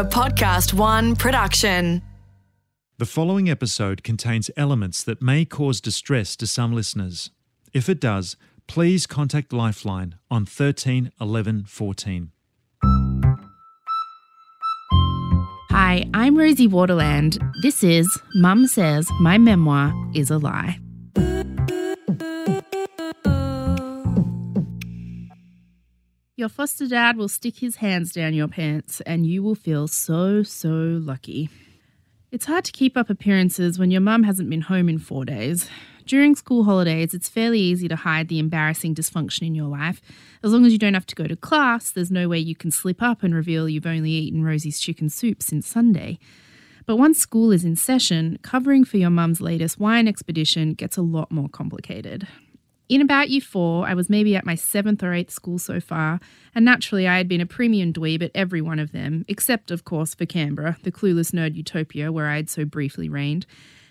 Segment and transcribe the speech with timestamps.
[0.00, 2.00] a PodcastOne production.
[2.96, 7.30] The following episode contains elements that may cause distress to some listeners.
[7.74, 8.36] If it does,
[8.66, 12.30] please contact Lifeline on 13 11 14.
[15.70, 17.36] Hi, I'm Rosie Waterland.
[17.60, 20.78] This is Mum Says My Memoir is a Lie.
[26.40, 30.42] Your foster dad will stick his hands down your pants and you will feel so,
[30.42, 31.50] so lucky.
[32.32, 35.68] It's hard to keep up appearances when your mum hasn't been home in four days.
[36.06, 40.00] During school holidays, it's fairly easy to hide the embarrassing dysfunction in your life.
[40.42, 42.70] As long as you don't have to go to class, there's no way you can
[42.70, 46.18] slip up and reveal you've only eaten Rosie's chicken soup since Sunday.
[46.86, 51.02] But once school is in session, covering for your mum's latest wine expedition gets a
[51.02, 52.26] lot more complicated.
[52.90, 56.18] In about year four, I was maybe at my seventh or eighth school so far,
[56.56, 59.84] and naturally I had been a premium dweeb at every one of them, except, of
[59.84, 63.46] course, for Canberra, the clueless nerd utopia where I had so briefly reigned.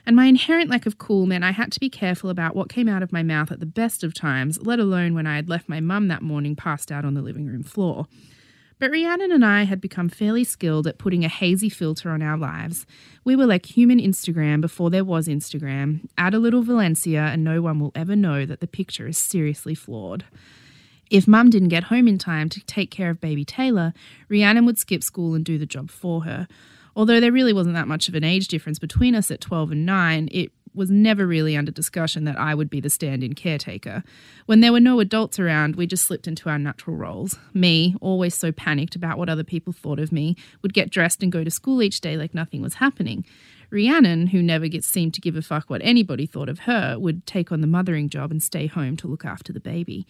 [0.06, 2.89] And my inherent lack of cool meant I had to be careful about what came
[2.89, 5.69] out of my mouth at the best of times, let alone when I had left
[5.69, 8.06] my mum that morning passed out on the living room floor.
[8.80, 12.38] But Rhiannon and I had become fairly skilled at putting a hazy filter on our
[12.38, 12.85] lives.
[13.25, 16.08] We were like human Instagram before there was Instagram.
[16.17, 19.75] Add a little Valencia, and no one will ever know that the picture is seriously
[19.75, 20.23] flawed.
[21.09, 23.94] If mum didn't get home in time to take care of baby Taylor,
[24.30, 26.47] Rhiannon would skip school and do the job for her.
[26.95, 29.85] Although there really wasn't that much of an age difference between us at 12 and
[29.85, 34.03] 9, it was never really under discussion that I would be the stand in caretaker.
[34.45, 37.38] When there were no adults around, we just slipped into our natural roles.
[37.53, 41.31] Me, always so panicked about what other people thought of me, would get dressed and
[41.31, 43.25] go to school each day like nothing was happening.
[43.72, 47.25] Rhiannon, who never gets seemed to give a fuck what anybody thought of her, would
[47.25, 50.08] take on the mothering job and stay home to look after the baby.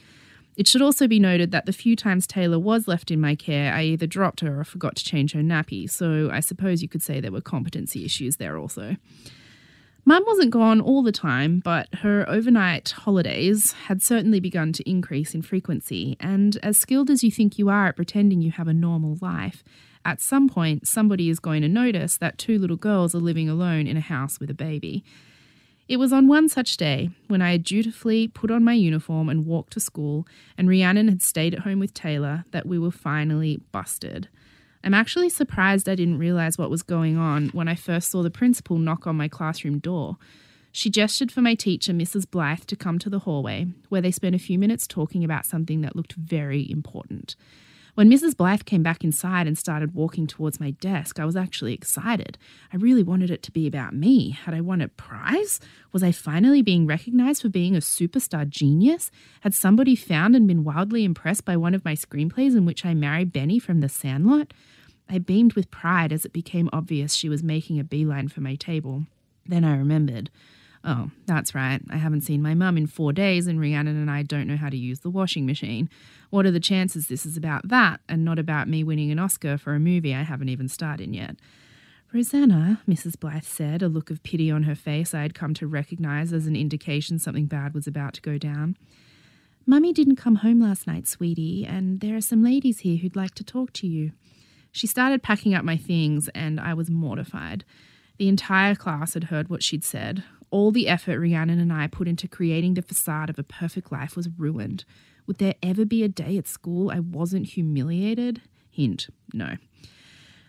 [0.55, 3.73] It should also be noted that the few times Taylor was left in my care,
[3.73, 7.01] I either dropped her or forgot to change her nappy, so I suppose you could
[7.01, 8.97] say there were competency issues there also.
[10.05, 15.35] Mum wasn't gone all the time, but her overnight holidays had certainly begun to increase
[15.35, 18.73] in frequency, and as skilled as you think you are at pretending you have a
[18.73, 19.63] normal life,
[20.05, 23.85] at some point somebody is going to notice that two little girls are living alone
[23.85, 25.03] in a house with a baby.
[25.87, 29.45] It was on one such day, when I had dutifully put on my uniform and
[29.45, 30.25] walked to school,
[30.57, 34.29] and Rhiannon had stayed at home with Taylor, that we were finally busted.
[34.83, 38.29] I'm actually surprised I didn't realise what was going on when I first saw the
[38.29, 40.17] principal knock on my classroom door.
[40.71, 42.29] She gestured for my teacher, Mrs.
[42.29, 45.81] Blythe, to come to the hallway, where they spent a few minutes talking about something
[45.81, 47.35] that looked very important.
[47.99, 48.37] When Mrs.
[48.37, 52.37] Blythe came back inside and started walking towards my desk, I was actually excited.
[52.71, 54.29] I really wanted it to be about me.
[54.29, 55.59] Had I won a prize?
[55.91, 59.11] Was I finally being recognized for being a superstar genius?
[59.41, 62.93] Had somebody found and been wildly impressed by one of my screenplays in which I
[62.93, 64.53] married Benny from The Sandlot?
[65.09, 68.55] I beamed with pride as it became obvious she was making a beeline for my
[68.55, 69.07] table.
[69.45, 70.29] Then I remembered.
[70.83, 71.81] Oh, that's right.
[71.89, 74.69] I haven't seen my mum in four days, and Rhiannon and I don't know how
[74.69, 75.89] to use the washing machine.
[76.29, 79.57] What are the chances this is about that and not about me winning an Oscar
[79.57, 81.35] for a movie I haven't even starred in yet?
[82.13, 83.19] Rosanna, Mrs.
[83.19, 86.47] Blythe said, a look of pity on her face I had come to recognize as
[86.47, 88.77] an indication something bad was about to go down.
[89.65, 93.35] Mummy didn't come home last night, sweetie, and there are some ladies here who'd like
[93.35, 94.11] to talk to you.
[94.71, 97.65] She started packing up my things, and I was mortified.
[98.17, 100.23] The entire class had heard what she'd said.
[100.51, 104.15] All the effort Rhiannon and I put into creating the facade of a perfect life
[104.15, 104.83] was ruined.
[105.27, 108.41] Would there ever be a day at school I wasn't humiliated?
[108.71, 109.57] Hint, no.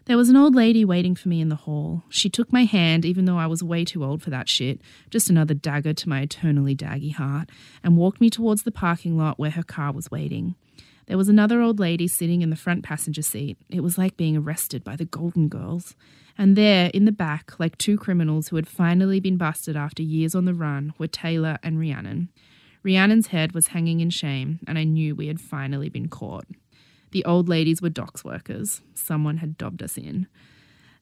[0.06, 2.03] There was an old lady waiting for me in the hall.
[2.09, 4.81] She took my hand, even though I was way too old for that shit,
[5.11, 7.50] just another dagger to my eternally daggy heart,
[7.84, 10.56] and walked me towards the parking lot where her car was waiting.
[11.10, 13.59] There was another old lady sitting in the front passenger seat.
[13.69, 15.97] It was like being arrested by the Golden Girls.
[16.38, 20.37] And there, in the back, like two criminals who had finally been busted after years
[20.37, 22.28] on the run, were Taylor and Rhiannon.
[22.84, 26.47] Rhiannon's head was hanging in shame, and I knew we had finally been caught.
[27.10, 28.81] The old ladies were DOCS workers.
[28.94, 30.29] Someone had dobbed us in.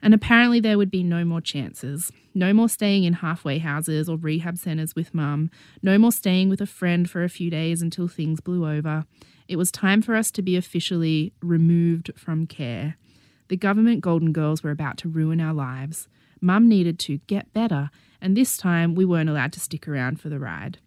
[0.01, 2.13] And apparently, there would be no more chances.
[2.35, 5.51] No more staying in halfway houses or rehab centres with mum.
[5.83, 9.07] No more staying with a friend for a few days until things blew over.
[9.49, 12.97] It was time for us to be officially removed from care.
[13.49, 16.07] The government Golden Girls were about to ruin our lives.
[16.41, 17.91] Mum needed to get better,
[18.21, 20.79] and this time we weren't allowed to stick around for the ride.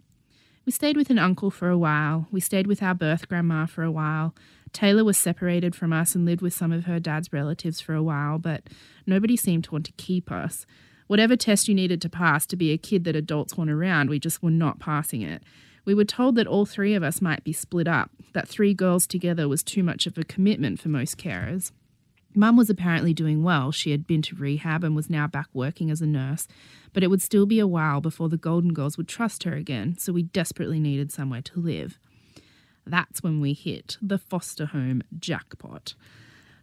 [0.66, 2.28] We stayed with an uncle for a while.
[2.31, 4.36] We stayed with our birth grandma for a while.
[4.74, 8.04] Taylor was separated from us and lived with some of her dad's relatives for a
[8.04, 8.63] while, but
[9.08, 10.66] nobody seemed to want to keep us.
[11.08, 14.19] Whatever test you needed to pass to be a kid that adults want around, we
[14.19, 15.44] just were not passing it.
[15.84, 19.07] We were told that all three of us might be split up, that three girls
[19.07, 21.72] together was too much of a commitment for most carers.
[22.33, 23.72] Mum was apparently doing well.
[23.72, 26.48] She had been to rehab and was now back working as a nurse,
[26.94, 29.98] but it would still be a while before the Golden Girls would trust her again,
[29.98, 32.00] so we desperately needed somewhere to live.
[32.86, 35.94] That's when we hit the foster home jackpot.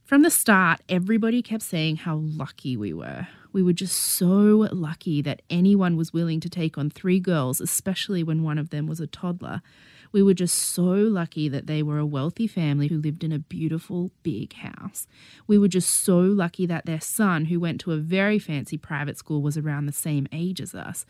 [0.05, 3.29] From the start, everybody kept saying how lucky we were.
[3.53, 8.23] We were just so lucky that anyone was willing to take on three girls, especially
[8.23, 9.61] when one of them was a toddler.
[10.11, 13.39] We were just so lucky that they were a wealthy family who lived in a
[13.39, 15.07] beautiful big house.
[15.47, 19.19] We were just so lucky that their son, who went to a very fancy private
[19.19, 21.05] school, was around the same age as us.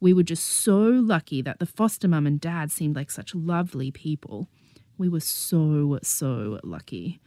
[0.00, 3.90] We were just so lucky that the foster mum and dad seemed like such lovely
[3.90, 4.48] people.
[4.96, 7.20] We were so, so lucky.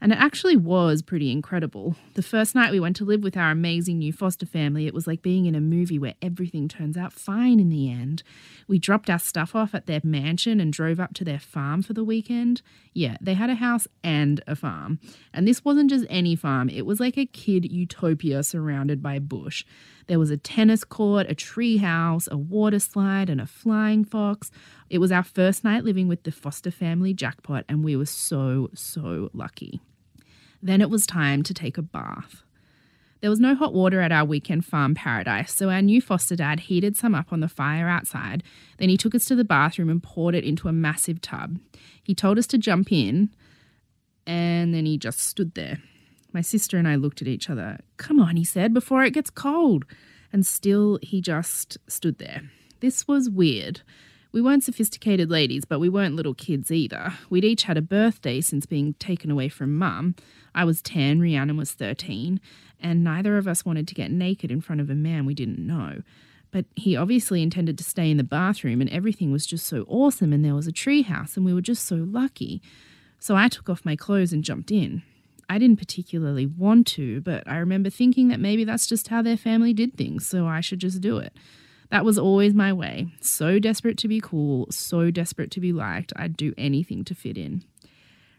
[0.00, 1.96] And it actually was pretty incredible.
[2.14, 5.06] The first night we went to live with our amazing new foster family, it was
[5.06, 8.22] like being in a movie where everything turns out fine in the end.
[8.68, 11.94] We dropped our stuff off at their mansion and drove up to their farm for
[11.94, 12.60] the weekend.
[12.92, 15.00] Yeah, they had a house and a farm.
[15.32, 19.64] And this wasn't just any farm, it was like a kid utopia surrounded by bush.
[20.06, 24.50] There was a tennis court, a tree house, a water slide, and a flying fox.
[24.88, 28.70] It was our first night living with the foster family jackpot, and we were so,
[28.74, 29.80] so lucky.
[30.62, 32.42] Then it was time to take a bath.
[33.20, 36.60] There was no hot water at our weekend farm paradise, so our new foster dad
[36.60, 38.44] heated some up on the fire outside.
[38.78, 41.58] Then he took us to the bathroom and poured it into a massive tub.
[42.02, 43.30] He told us to jump in,
[44.26, 45.78] and then he just stood there.
[46.32, 47.78] My sister and I looked at each other.
[47.96, 49.84] Come on, he said, before it gets cold.
[50.32, 52.42] And still, he just stood there.
[52.80, 53.80] This was weird.
[54.32, 57.14] We weren't sophisticated ladies, but we weren't little kids either.
[57.30, 60.14] We'd each had a birthday since being taken away from mum.
[60.54, 62.38] I was 10, Rhiannon was 13,
[62.78, 65.58] and neither of us wanted to get naked in front of a man we didn't
[65.58, 66.02] know.
[66.50, 70.34] But he obviously intended to stay in the bathroom, and everything was just so awesome,
[70.34, 72.60] and there was a treehouse, and we were just so lucky.
[73.18, 75.02] So I took off my clothes and jumped in.
[75.48, 79.36] I didn't particularly want to, but I remember thinking that maybe that's just how their
[79.36, 81.32] family did things, so I should just do it.
[81.90, 83.08] That was always my way.
[83.20, 87.38] So desperate to be cool, so desperate to be liked, I'd do anything to fit
[87.38, 87.64] in.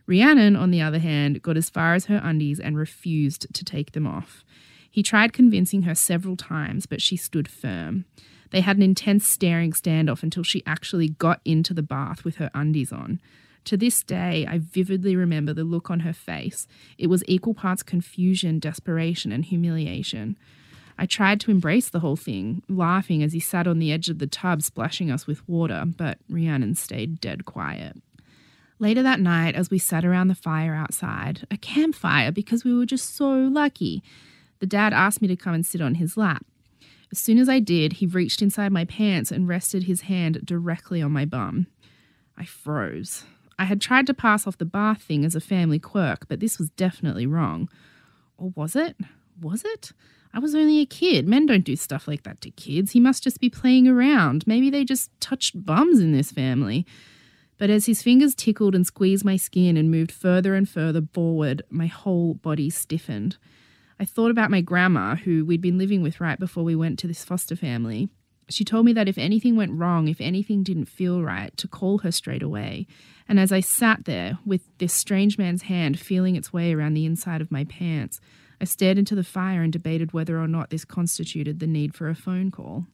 [0.05, 3.91] Rhiannon, on the other hand, got as far as her undies and refused to take
[3.91, 4.43] them off.
[4.89, 8.05] He tried convincing her several times, but she stood firm.
[8.51, 12.49] They had an intense staring standoff until she actually got into the bath with her
[12.53, 13.19] undies on.
[13.67, 16.69] To this day, I vividly remember the look on her face.
[16.97, 20.37] It was equal parts confusion, desperation, and humiliation.
[20.97, 24.19] I tried to embrace the whole thing, laughing as he sat on the edge of
[24.19, 27.97] the tub splashing us with water, but Rhiannon stayed dead quiet.
[28.79, 32.85] Later that night, as we sat around the fire outside, a campfire because we were
[32.85, 34.01] just so lucky,
[34.59, 36.45] the dad asked me to come and sit on his lap.
[37.11, 41.01] As soon as I did, he reached inside my pants and rested his hand directly
[41.01, 41.67] on my bum.
[42.37, 43.25] I froze.
[43.59, 46.59] I had tried to pass off the bath thing as a family quirk, but this
[46.59, 47.69] was definitely wrong.
[48.37, 48.95] Or was it?
[49.41, 49.91] Was it?
[50.33, 51.27] I was only a kid.
[51.27, 52.91] Men don't do stuff like that to kids.
[52.91, 54.45] He must just be playing around.
[54.45, 56.85] Maybe they just touched bums in this family.
[57.57, 61.63] But as his fingers tickled and squeezed my skin and moved further and further forward,
[61.69, 63.37] my whole body stiffened.
[63.99, 67.07] I thought about my grandma, who we'd been living with right before we went to
[67.07, 68.09] this foster family.
[68.49, 71.99] She told me that if anything went wrong, if anything didn't feel right, to call
[71.99, 72.87] her straight away.
[73.27, 77.05] And as I sat there with this strange man's hand feeling its way around the
[77.05, 78.21] inside of my pants,
[78.61, 82.09] I stared into the fire and debated whether or not this constituted the need for
[82.09, 82.85] a phone call.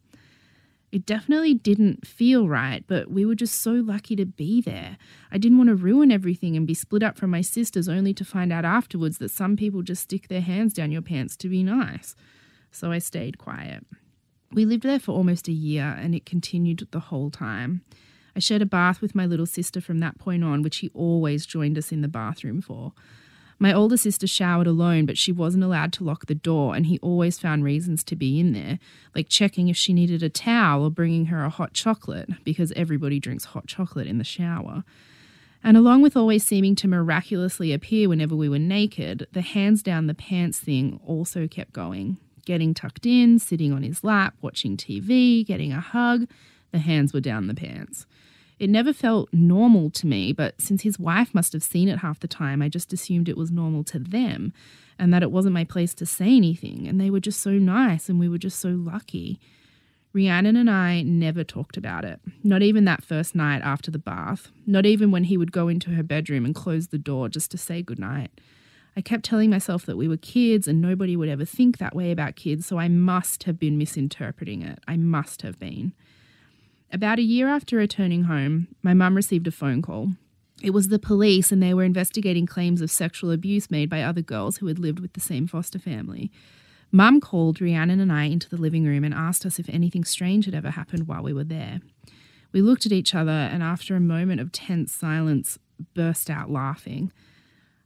[0.91, 4.97] It definitely didn't feel right, but we were just so lucky to be there.
[5.31, 8.25] I didn't want to ruin everything and be split up from my sisters only to
[8.25, 11.63] find out afterwards that some people just stick their hands down your pants to be
[11.63, 12.15] nice.
[12.71, 13.85] So I stayed quiet.
[14.53, 17.81] We lived there for almost a year and it continued the whole time.
[18.35, 21.45] I shared a bath with my little sister from that point on, which he always
[21.45, 22.93] joined us in the bathroom for.
[23.59, 26.99] My older sister showered alone, but she wasn't allowed to lock the door, and he
[26.99, 28.79] always found reasons to be in there,
[29.15, 33.19] like checking if she needed a towel or bringing her a hot chocolate, because everybody
[33.19, 34.83] drinks hot chocolate in the shower.
[35.63, 40.07] And along with always seeming to miraculously appear whenever we were naked, the hands down
[40.07, 42.17] the pants thing also kept going.
[42.45, 46.27] Getting tucked in, sitting on his lap, watching TV, getting a hug,
[46.71, 48.05] the hands were down the pants.
[48.59, 52.19] It never felt normal to me, but since his wife must have seen it half
[52.19, 54.53] the time, I just assumed it was normal to them
[54.99, 56.87] and that it wasn't my place to say anything.
[56.87, 59.39] And they were just so nice and we were just so lucky.
[60.13, 64.49] Rhiannon and I never talked about it, not even that first night after the bath,
[64.67, 67.57] not even when he would go into her bedroom and close the door just to
[67.57, 68.29] say goodnight.
[68.95, 72.11] I kept telling myself that we were kids and nobody would ever think that way
[72.11, 74.79] about kids, so I must have been misinterpreting it.
[74.87, 75.93] I must have been.
[76.91, 80.09] About a year after returning home, my mum received a phone call.
[80.61, 84.21] It was the police, and they were investigating claims of sexual abuse made by other
[84.21, 86.31] girls who had lived with the same foster family.
[86.91, 90.45] Mum called Rhiannon and I into the living room and asked us if anything strange
[90.45, 91.79] had ever happened while we were there.
[92.51, 95.57] We looked at each other and, after a moment of tense silence,
[95.95, 97.11] burst out laughing.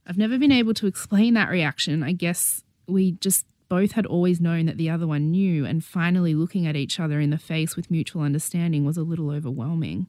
[0.07, 2.01] I've never been able to explain that reaction.
[2.01, 6.33] I guess we just both had always known that the other one knew, and finally
[6.33, 10.07] looking at each other in the face with mutual understanding was a little overwhelming.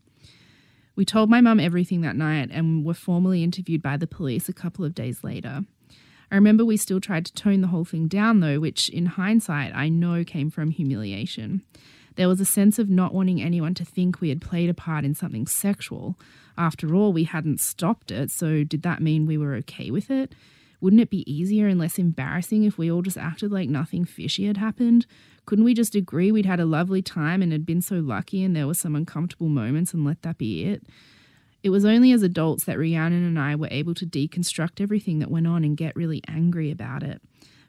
[0.95, 4.52] We told my mum everything that night and were formally interviewed by the police a
[4.52, 5.62] couple of days later.
[6.31, 9.75] I remember we still tried to tone the whole thing down, though, which in hindsight
[9.75, 11.62] I know came from humiliation.
[12.14, 15.05] There was a sense of not wanting anyone to think we had played a part
[15.05, 16.17] in something sexual.
[16.58, 20.34] After all, we hadn't stopped it, so did that mean we were okay with it?
[20.80, 24.46] Wouldn't it be easier and less embarrassing if we all just acted like nothing fishy
[24.46, 25.06] had happened?
[25.46, 28.54] Couldn't we just agree we'd had a lovely time and had been so lucky and
[28.54, 30.82] there were some uncomfortable moments and let that be it?
[31.62, 35.30] It was only as adults that Rhiannon and I were able to deconstruct everything that
[35.30, 37.22] went on and get really angry about it,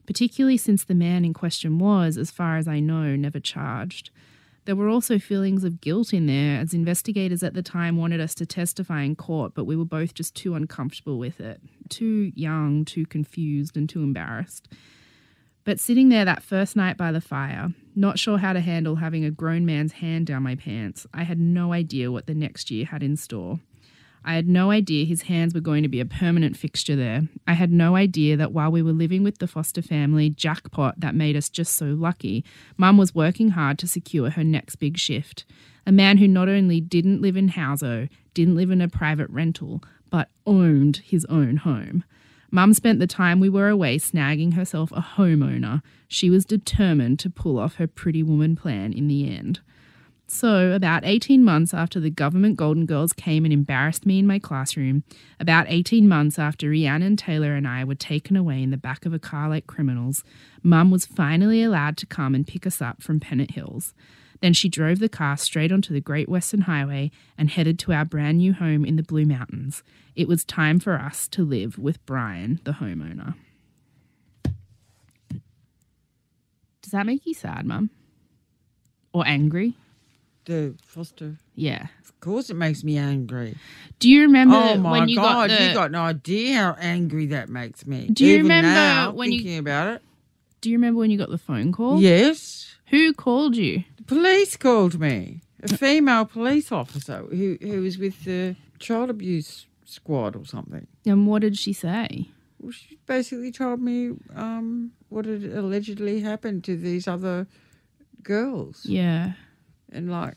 [0.08, 4.10] particularly since the man in question was, as far as I know, never charged.
[4.66, 8.36] There were also feelings of guilt in there, as investigators at the time wanted us
[8.36, 11.62] to testify in court, but we were both just too uncomfortable with it.
[11.90, 14.68] Too young, too confused, and too embarrassed.
[15.64, 19.26] But sitting there that first night by the fire, not sure how to handle having
[19.26, 22.86] a grown man's hand down my pants, I had no idea what the next year
[22.86, 23.60] had in store.
[24.24, 27.24] I had no idea his hands were going to be a permanent fixture there.
[27.48, 31.16] I had no idea that while we were living with the foster family jackpot that
[31.16, 32.44] made us just so lucky,
[32.78, 35.46] Mum was working hard to secure her next big shift.
[35.86, 39.82] A man who not only didn't live in Houso, didn't live in a private rental,
[40.10, 42.04] but owned his own home.
[42.52, 45.82] Mum spent the time we were away snagging herself a homeowner.
[46.08, 49.60] She was determined to pull off her pretty woman plan in the end.
[50.32, 54.38] So, about 18 months after the government Golden Girls came and embarrassed me in my
[54.38, 55.04] classroom,
[55.40, 59.14] about 18 months after Rhiannon Taylor and I were taken away in the back of
[59.14, 60.24] a car like criminals,
[60.62, 63.96] Mum was finally allowed to come and pick us up from Pennant Hills.
[64.40, 68.06] Then she drove the car straight onto the Great Western Highway and headed to our
[68.06, 69.82] brand new home in the Blue Mountains.
[70.16, 73.34] It was time for us to live with Brian, the homeowner.
[76.84, 77.90] Does that make you sad, Mum?
[79.12, 79.76] Or angry?
[80.50, 81.36] The foster.
[81.54, 81.88] Yeah.
[82.04, 83.56] Of course, it makes me angry.
[84.00, 85.64] Do you remember oh my when you god, got the?
[85.68, 88.10] you got no idea how angry that makes me.
[88.12, 90.02] Do you Even remember now, when you- thinking about it?
[90.62, 92.02] do you remember when you got the phone call?
[92.02, 93.84] Yes, Who called you?
[93.98, 95.42] the police called me.
[95.62, 100.88] A female police officer who who was with the child abuse squad or something.
[101.06, 102.30] And what did she say?
[102.60, 103.98] Well, she basically told me
[104.36, 107.46] um, what had allegedly happened to these other
[108.24, 108.86] girls.
[108.86, 109.34] Yeah.
[109.92, 110.36] And like,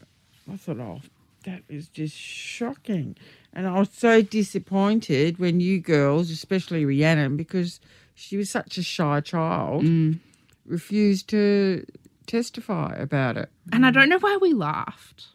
[0.50, 1.00] I thought, oh,
[1.44, 3.16] that was just shocking.
[3.52, 7.80] And I was so disappointed when you girls, especially Rhiannon, because
[8.14, 10.18] she was such a shy child, Mm.
[10.64, 11.85] refused to
[12.26, 13.50] testify about it.
[13.73, 15.26] And I don't know why we laughed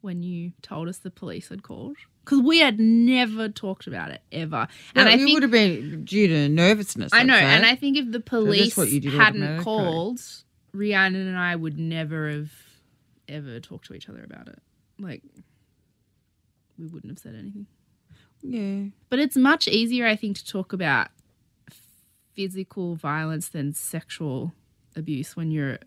[0.00, 1.96] when you told us the police had called.
[2.24, 4.68] Because we had never talked about it ever.
[4.94, 7.12] And Well, I it think would have been due to nervousness.
[7.12, 10.20] I know, and I think if the police did hadn't called,
[10.72, 12.52] Rhiannon and I would never have
[13.32, 14.58] ever talk to each other about it.
[14.98, 15.22] Like,
[16.78, 17.66] we wouldn't have said anything.
[18.42, 18.90] yeah.
[19.08, 21.08] But it's much easier, I think, to talk about
[22.34, 24.52] physical violence than sexual
[24.96, 25.78] abuse when you're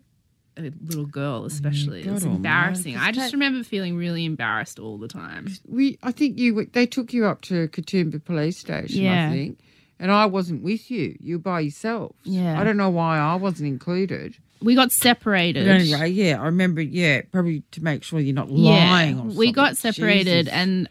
[0.56, 2.02] a little girl, oh especially.
[2.02, 2.96] God it's embarrassing.
[2.96, 5.48] I just just that- remember feeling really embarrassed all the time.
[5.66, 9.02] We, I think you, they took you up to Katoomba Police Station.
[9.02, 9.28] Yeah.
[9.28, 9.58] I think,
[9.98, 11.16] and I wasn't with you.
[11.20, 12.14] You were by yourself.
[12.24, 12.58] Yeah.
[12.60, 14.36] I don't know why I wasn't included.
[14.60, 15.68] We got separated.
[15.68, 16.80] Anyway, yeah, I remember.
[16.80, 19.18] Yeah, probably to make sure you're not Yeah, lying.
[19.20, 20.52] or we got separated, Jesus.
[20.52, 20.88] and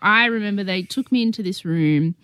[0.00, 2.14] I remember they took me into this room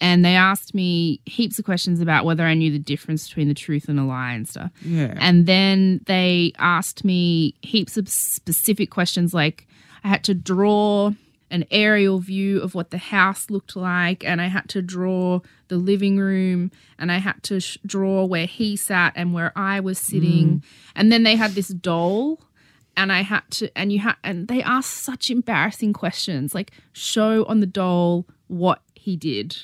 [0.00, 3.54] and they asked me heaps of questions about whether I knew the difference between the
[3.54, 4.70] truth and a lie and stuff.
[4.84, 9.66] yeah, And then they asked me heaps of specific questions like
[10.04, 11.12] I had to draw
[11.52, 15.76] an aerial view of what the house looked like and I had to draw the
[15.76, 19.98] living room and I had to sh- draw where he sat and where I was
[19.98, 20.46] sitting.
[20.48, 20.62] Mm.
[20.96, 22.40] And then they had this doll
[22.96, 27.44] and I had to and you had and they asked such embarrassing questions like show
[27.44, 29.56] on the doll what he did.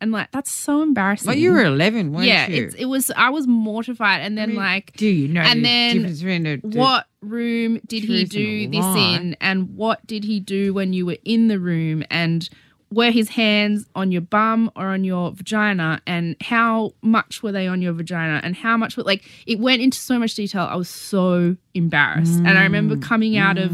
[0.00, 1.26] And like that's so embarrassing.
[1.28, 2.32] well, you were 11, weren't you?
[2.32, 2.64] yeah, you?
[2.66, 3.10] it's, it was.
[3.16, 6.42] I was mortified, and then mean, like, Do you know and the then difference between
[6.42, 9.16] the, the- what room did he do this lie?
[9.16, 12.48] in, and what did he do when you were in the room, and
[12.92, 17.66] were his hands on your bum or on your vagina, and how much were they
[17.66, 20.68] on your vagina, and how much were like it went into so much detail.
[20.70, 23.72] I was so embarrassed, and I remember Mm, coming out of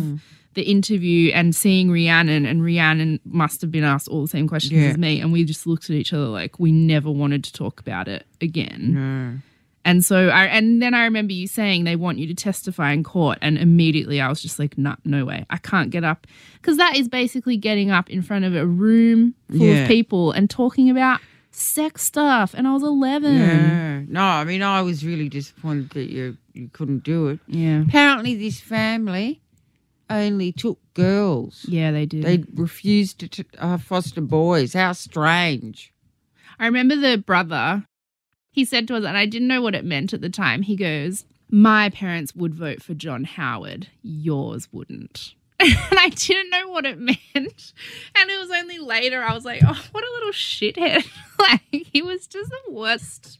[0.55, 4.81] the interview and seeing Rhiannon, and Rhiannon must have been asked all the same questions
[4.83, 4.89] Yeah.
[4.91, 7.81] as me, and we just looked at each other like we never wanted to talk
[7.81, 8.93] about it again.
[8.95, 9.39] No.
[9.85, 13.03] And so I and then I remember you saying they want you to testify in
[13.03, 15.45] court and immediately I was just like nah, no way.
[15.51, 16.25] I can't get up
[16.63, 19.83] cuz that is basically getting up in front of a room full Yeah.
[19.83, 21.19] of people and talking about
[21.51, 23.35] sex stuff and I was 11.
[23.35, 24.03] Yeah.
[24.07, 27.41] No, I mean, I was really disappointed that you you couldn't do it.
[27.49, 27.83] Yeah.
[27.83, 29.41] Apparently, this family
[30.21, 31.65] only took girls.
[31.69, 32.25] Yeah, they did.
[32.25, 34.75] They refused to t- uh, foster boys.
[34.75, 35.93] How strange.
[36.59, 37.87] I remember the brother,
[38.51, 40.63] he said to us, and I didn't know what it meant at the time.
[40.63, 45.35] He goes, My parents would vote for John Howard, yours wouldn't.
[45.61, 47.19] and I didn't know what it meant.
[47.35, 51.07] And it was only later I was like, Oh, what a little shithead.
[51.39, 53.39] like, he was just the worst.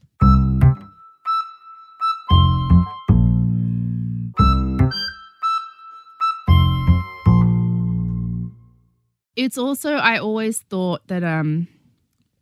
[9.37, 11.69] It's also, I always thought that um,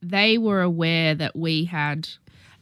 [0.02, 2.08] they were aware that we had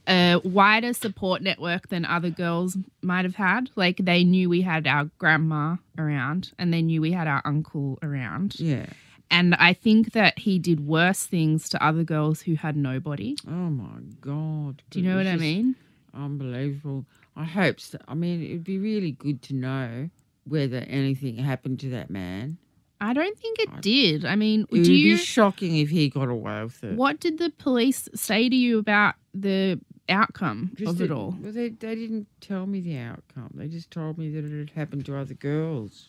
[0.06, 3.70] a wider support network than other girls might have had.
[3.76, 7.98] Like they knew we had our grandma around and they knew we had our uncle
[8.02, 8.58] around.
[8.58, 8.86] Yeah.
[9.30, 13.36] And I think that he did worse things to other girls who had nobody.
[13.46, 14.82] Oh my God.
[14.90, 15.76] Do you know what I mean?
[16.14, 17.04] Unbelievable.
[17.36, 17.98] I hope so.
[18.08, 20.08] I mean, it'd be really good to know
[20.44, 22.56] whether anything happened to that man.
[23.00, 24.24] I don't think it did.
[24.24, 26.96] I mean, It would do you be shocking if he got away with it.
[26.96, 31.36] what did the police say to you about the outcome Just of it all?
[31.40, 33.50] Well, they, they didn't tell me the outcome.
[33.54, 36.08] They just told me that it had happened to other girls.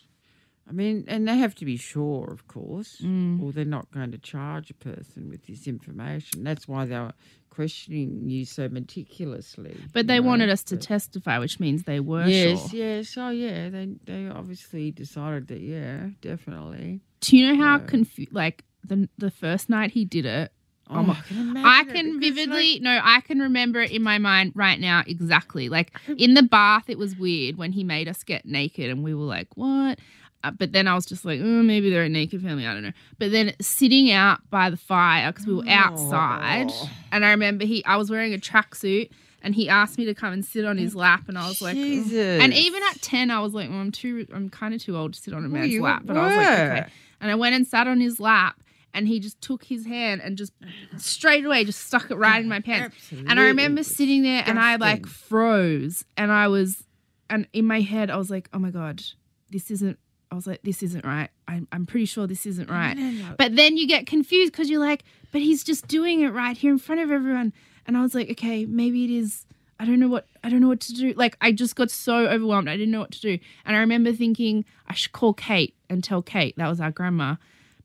[0.70, 3.42] I mean, and they have to be sure, of course, Mm.
[3.42, 6.44] or they're not going to charge a person with this information.
[6.44, 7.14] That's why they were
[7.50, 9.76] questioning you so meticulously.
[9.94, 12.80] But they know, wanted us to but- testify, which means they were Yes, sure.
[12.80, 13.16] yes.
[13.16, 13.18] Yes.
[13.18, 13.70] Oh, yeah.
[13.70, 15.60] They they obviously decided that.
[15.60, 17.02] Yeah, definitely.
[17.22, 17.86] Do you know how Yeah.
[17.86, 18.32] confused?
[18.34, 20.52] Like the the first night he did it,
[20.92, 21.58] Oh, my- I can.
[21.58, 25.68] I can vividly no, I can remember it in my mind right now exactly.
[25.70, 29.14] Like in the bath, it was weird when he made us get naked, and we
[29.14, 30.00] were like, "What?"
[30.44, 32.66] Uh, but then I was just like, oh, maybe they're a naked family.
[32.66, 32.94] I don't know.
[33.18, 36.90] But then sitting out by the fire because we were outside, Oh.
[37.12, 39.10] and I remember he, I was wearing a tracksuit,
[39.42, 41.76] and he asked me to come and sit on his lap, and I was like,
[41.76, 42.42] "Ugh." Jesus.
[42.42, 45.14] and even at ten, I was like, well, I'm too, I'm kind of too old
[45.14, 46.04] to sit on a man's you lap.
[46.06, 46.86] But I was like, okay.
[47.22, 48.62] And I went and sat on his lap,
[48.94, 50.54] and he just took his hand and just
[50.98, 52.96] straight away just stuck it right in my pants.
[53.12, 56.84] And I remember sitting there, and I like froze, and I was,
[57.30, 59.04] and in my head, I was like, oh my god,
[59.50, 60.00] this isn't.
[60.32, 61.30] I was like, this isn't right.
[61.48, 62.96] I'm, I'm pretty sure this isn't right.
[62.96, 63.36] no, no.
[63.38, 66.72] But then you get confused because you're like, but he's just doing it right here
[66.72, 67.54] in front of everyone.
[67.88, 69.46] And I was like, okay, maybe it is.
[69.80, 71.14] I don't know what I don't know what to do.
[71.14, 72.70] Like I just got so overwhelmed.
[72.70, 73.40] I didn't know what to do.
[73.66, 77.36] And I remember thinking I should call Kate and tell Kate that was our grandma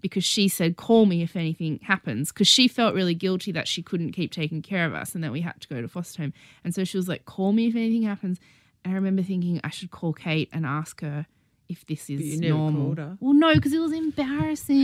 [0.00, 3.83] because she said call me if anything happens because she felt really guilty that she
[3.83, 6.35] couldn't keep taking care of us and that we had to go to foster home.
[6.64, 8.38] And so she was like call me if anything happens.
[8.85, 11.26] And I remember thinking I should call Kate and ask her
[11.68, 12.83] if this is you never normal.
[12.87, 13.16] called her?
[13.20, 14.77] Well, no, because it was embarrassing.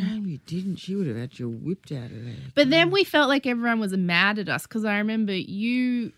[0.00, 0.76] shame you didn't.
[0.76, 2.34] She would have had you whipped out of there.
[2.54, 6.12] But then we felt like everyone was mad at us because I remember you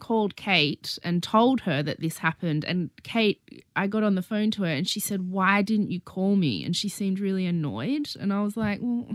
[0.00, 2.64] called Kate and told her that this happened.
[2.64, 3.40] And Kate,
[3.76, 6.64] I got on the phone to her and she said, Why didn't you call me?
[6.64, 8.08] And she seemed really annoyed.
[8.20, 9.06] And I was like, Well,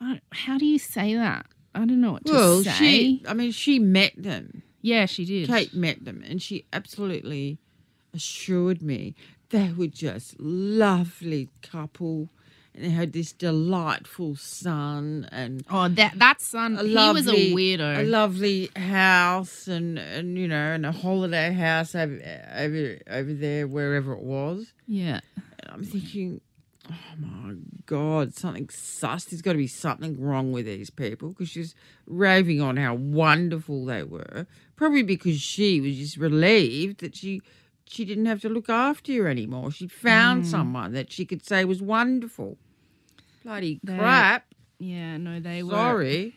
[0.00, 1.46] I don't, how do you say that?
[1.74, 2.70] I don't know what to Well, say.
[2.72, 3.22] she.
[3.28, 4.62] I mean, she met them.
[4.80, 5.48] yeah, she did.
[5.48, 7.58] Kate met them, and she absolutely
[8.14, 9.14] assured me
[9.50, 12.28] they were just lovely couple,
[12.74, 17.52] and they had this delightful son and Oh, that that son, a he was a
[17.54, 18.00] weirdo.
[18.00, 22.18] a lovely house, and and you know, and a holiday house over
[22.54, 24.72] over over there wherever it was.
[24.86, 25.20] yeah.
[25.60, 26.40] And I'm thinking,
[26.90, 27.54] oh my
[27.86, 29.24] God, something sus.
[29.24, 31.74] There's got to be something wrong with these people because she's
[32.06, 34.46] raving on how wonderful they were.
[34.76, 37.40] Probably because she was just relieved that she
[37.88, 39.70] she didn't have to look after you anymore.
[39.70, 42.58] She found someone that she could say was wonderful.
[43.44, 44.54] Bloody They- crap.
[44.78, 45.70] Yeah, no, they were.
[45.72, 46.34] Sorry.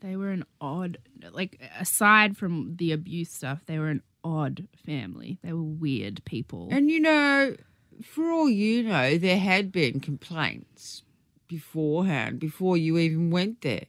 [0.00, 0.98] They were an odd,
[1.32, 5.38] like, aside from the abuse stuff, they were an odd family.
[5.42, 6.68] They were weird people.
[6.70, 7.56] And you know,
[8.04, 11.02] for all you know, there had been complaints
[11.48, 13.86] beforehand, before you even went there,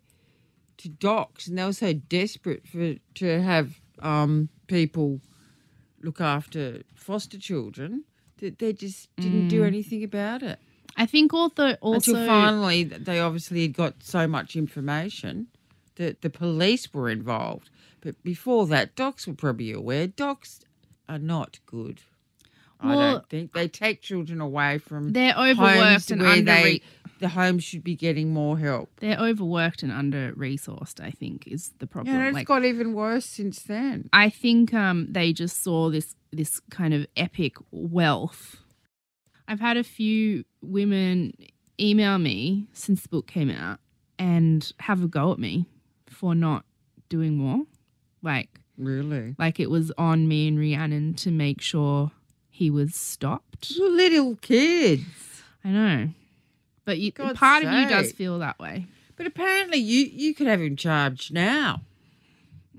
[0.78, 5.20] to DOCS, and they were so desperate for to have um, people
[6.02, 8.04] look after foster children
[8.38, 9.68] that they just didn't do mm.
[9.68, 10.60] anything about it.
[10.96, 15.48] I think also, also Until finally, they obviously had got so much information
[15.96, 17.70] that the police were involved.
[18.02, 20.08] But before that, DOCS were probably aware.
[20.08, 20.62] DOCS
[21.10, 22.02] are not good.
[22.80, 26.82] I don't think they take children away from They're overworked and under they,
[27.20, 28.90] the homes should be getting more help.
[29.00, 31.00] they're overworked and under resourced.
[31.04, 32.14] I think is the problem.
[32.14, 34.10] Yeah, and it's Like, got even worse since then.
[34.14, 38.58] I think um, they just saw this this kind of epic wealth.
[39.48, 41.34] I've had a few women
[41.80, 43.80] email me since the book came out
[44.20, 45.66] and have a go at me
[46.08, 46.66] for not
[47.10, 47.64] doing more.
[48.22, 52.12] Like Really, like it was on me and Rhiannon to make sure
[52.50, 53.74] he was stopped.
[53.80, 55.42] little kids.
[55.64, 56.10] I know.
[56.88, 58.86] But you, God's part of you does feel that way.
[59.18, 61.82] But apparently, you you could have him charged now.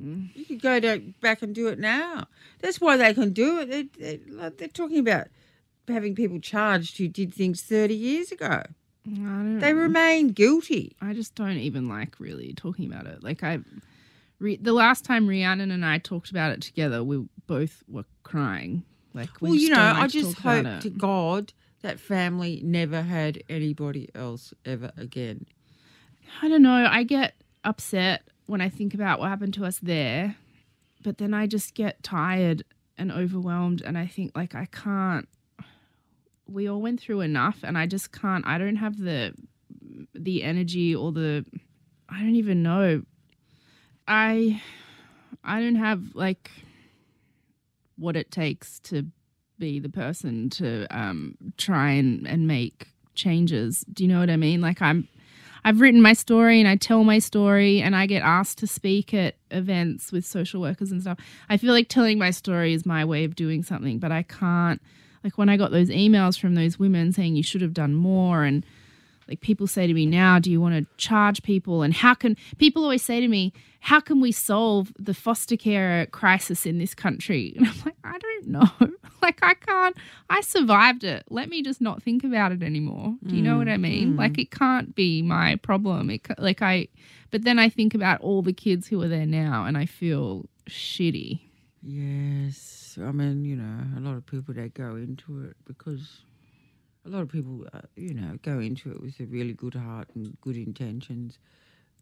[0.03, 0.31] Mm.
[0.35, 2.27] You could go to, back and do it now.
[2.61, 3.71] That's why they can do it.
[3.71, 5.27] They, they, like, they're talking about
[5.89, 8.63] having people charged who did things thirty years ago.
[9.07, 9.81] I don't They know.
[9.81, 10.97] remain guilty.
[11.03, 13.23] I just don't even like really talking about it.
[13.23, 13.59] Like I,
[14.39, 18.85] re, the last time Rhiannon and I talked about it together, we both were crying.
[19.13, 23.43] Like we well, you know, like I just hope to God that family never had
[23.49, 25.47] anybody else ever again.
[26.43, 26.87] I don't know.
[26.91, 30.37] I get upset when I think about what happened to us there,
[31.03, 32.65] but then I just get tired
[32.97, 35.29] and overwhelmed, and I think like I can't.
[36.47, 38.47] We all went through enough, and I just can't.
[38.47, 39.35] I don't have the
[40.15, 41.45] the energy or the.
[42.09, 43.03] I don't even know.
[44.09, 44.61] I
[45.45, 46.51] I don't have like
[47.97, 49.07] what it takes to
[49.59, 53.85] be the person to um try and and make changes.
[53.93, 54.61] Do you know what I mean?
[54.61, 55.09] Like I'm
[55.65, 59.13] I've written my story and I tell my story and I get asked to speak
[59.13, 61.19] at events with social workers and stuff.
[61.49, 64.81] I feel like telling my story is my way of doing something, but I can't.
[65.25, 68.45] Like when I got those emails from those women saying you should have done more
[68.45, 68.65] and
[69.29, 71.83] like people say to me now, do you want to charge people?
[71.83, 76.07] And how can people always say to me, how can we solve the foster care
[76.07, 77.55] crisis in this country?
[77.59, 78.71] And I'm like, I don't know.
[79.23, 79.97] like I can't.
[80.31, 81.25] I survived it.
[81.29, 83.15] Let me just not think about it anymore.
[83.27, 84.17] Do you know what I mm, mean?
[84.17, 84.43] Like mm.
[84.43, 86.11] it can't be my problem.
[86.11, 86.89] It like I,
[87.31, 90.47] but then I think about all the kids who are there now, and I feel
[90.69, 91.41] shitty.
[91.83, 96.23] Yes, I mean, you know, a lot of people they go into it because
[97.09, 100.09] a lot of people, uh, you know, go into it with a really good heart
[100.15, 101.39] and good intentions,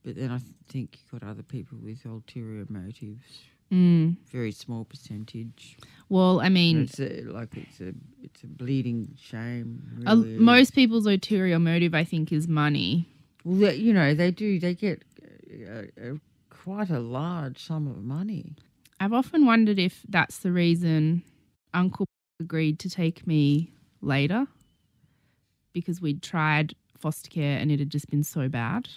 [0.04, 3.40] but then I think you've got other people with ulterior motives.
[3.72, 4.16] Mm.
[4.30, 5.76] Very small percentage.
[6.08, 7.92] Well, I And mean, it's a, like it's a
[8.22, 9.82] it's a bleeding shame.
[10.06, 10.38] a- Really.
[10.38, 13.08] most people's ulterior motive, I think, is money.
[13.44, 14.60] well, they, you know, they do.
[14.60, 15.02] They get
[15.68, 16.14] uh, uh,
[16.50, 18.54] quite a large sum of money.
[19.00, 21.22] I've often wondered if that's the reason
[21.74, 22.06] Uncle
[22.40, 24.46] agreed to take me later
[25.76, 28.88] because we'd tried foster care and it had just been so bad.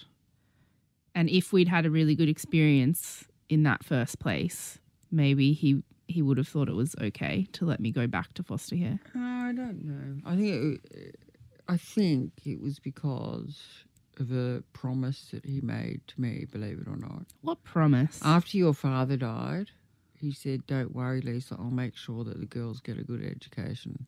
[1.14, 4.80] And if we'd had a really good experience in that first place,
[5.12, 8.44] maybe he he would have thought it was okay to let me go back to
[8.44, 9.00] foster care.
[9.14, 10.22] Uh, I don't know.
[10.26, 11.20] I think it,
[11.68, 13.62] I think it was because
[14.18, 16.46] of a promise that he made to me.
[16.50, 17.26] Believe it or not.
[17.42, 18.22] What promise?
[18.24, 19.72] After your father died,
[20.18, 21.58] he said, "Don't worry, Lisa.
[21.60, 24.08] I'll make sure that the girls get a good education."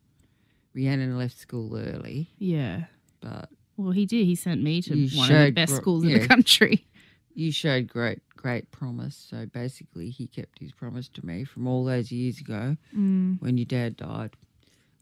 [0.74, 2.84] Rhiannon left school early, yeah.
[3.20, 4.24] but Well, he did.
[4.26, 6.18] He sent me to You one of the showed best gro- schools in yeah.
[6.18, 6.86] the country.
[7.34, 9.16] you showed great, great promise.
[9.30, 13.56] So basically, he kept his promise to me from all those years ago Mm, when
[13.58, 14.30] your dad died,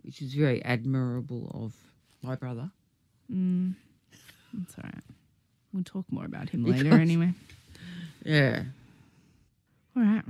[0.03, 1.73] which is very admirable of
[2.23, 2.71] my brother.
[3.33, 3.75] mm.
[4.53, 5.05] That's all right.
[5.73, 7.33] We'll talk more about him later Because- anyway.
[8.25, 8.65] Yeah,
[9.97, 10.25] All right.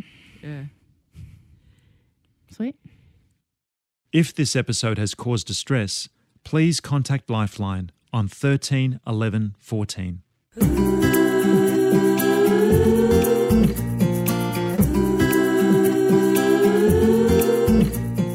[0.45, 0.65] yeah.
[2.53, 2.77] Sweet.
[4.13, 6.09] If this episode has caused distress,
[6.43, 10.23] please contact Lifeline on 13 11 14.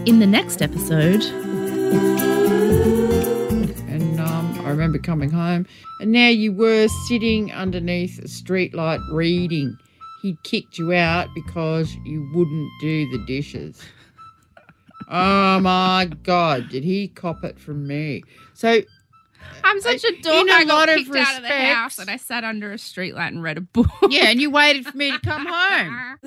[0.05, 1.25] In the next episode,
[3.89, 5.67] And um, I remember coming home,
[5.99, 9.77] and now you were sitting underneath a streetlight reading.
[10.21, 13.81] He kicked you out because you wouldn't do the dishes.
[15.07, 18.23] Oh my God, did he cop it from me?
[18.53, 18.81] So,
[19.63, 20.47] I'm such a uh, In dork.
[20.49, 22.75] a I got lot of kicked out of the house and I sat under a
[22.75, 23.87] streetlight and read a book.
[24.09, 26.17] yeah, and you waited for me to come home.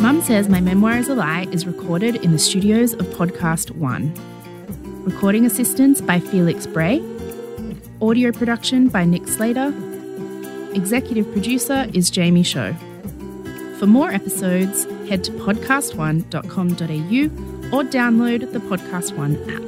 [0.00, 4.16] Mum Says My Memoir is a Lie is recorded in the studios of PodcastOne.
[5.04, 7.02] Recording assistance by Felix Bray.
[8.00, 9.72] Audio production by Nick Slater.
[10.74, 12.74] Executive producer is Jamie Show.
[13.78, 19.62] For more episodes, head to podcastone.com.au or download the PodcastOne app.